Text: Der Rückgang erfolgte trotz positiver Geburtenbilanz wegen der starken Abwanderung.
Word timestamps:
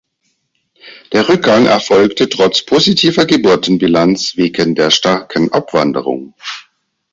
Der 1.13 1.29
Rückgang 1.29 1.67
erfolgte 1.67 2.27
trotz 2.27 2.65
positiver 2.65 3.27
Geburtenbilanz 3.27 4.35
wegen 4.35 4.73
der 4.73 4.89
starken 4.89 5.51
Abwanderung. 5.53 6.33